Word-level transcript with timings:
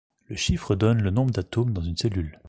Le 0.29 0.35
chiffre 0.35 0.75
donne 0.75 0.99
le 1.03 1.11
nombre 1.11 1.29
d'atomes 1.29 1.73
dans 1.73 1.83
une 1.83 1.95
cellule. 1.95 2.39